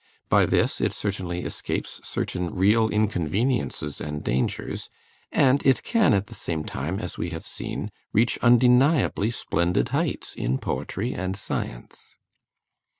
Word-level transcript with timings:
By 0.29 0.47
this 0.47 0.81
it 0.81 0.93
certainly 0.93 1.41
escapes 1.43 2.01
certain 2.03 2.51
real 2.55 2.89
inconveniences 2.89 4.01
and 4.01 4.23
dangers; 4.23 4.89
and 5.31 5.63
it 5.63 5.83
can 5.83 6.15
at 6.15 6.25
the 6.25 6.33
same 6.33 6.63
time, 6.63 6.97
as 6.99 7.19
we 7.19 7.29
have 7.29 7.45
seen, 7.45 7.91
reach 8.11 8.39
undeniably 8.41 9.29
splendid 9.29 9.89
heights 9.89 10.33
in 10.33 10.57
poetry 10.57 11.13
and 11.13 11.37
science. 11.37 12.15